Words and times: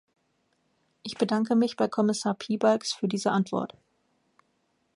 Ich 1.03 1.13
bedanke 1.19 1.55
mich 1.55 1.77
bei 1.77 1.87
Kommissar 1.87 2.33
Piebalgs 2.33 2.91
für 2.91 3.07
diese 3.07 3.29
Antwort. 3.29 3.77